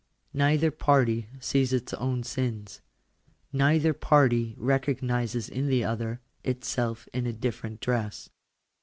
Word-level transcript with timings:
Neither 0.33 0.71
party 0.71 1.27
sees 1.39 1.71
its 1.71 1.93
own 1.93 2.23
sins. 2.23 2.81
Neither 3.53 3.93
party 3.93 4.55
recognises 4.57 5.47
in 5.47 5.67
the 5.67 5.83
other, 5.83 6.21
itself 6.43 7.07
in 7.13 7.27
a 7.27 7.33
different 7.33 7.81
dress. 7.81 8.27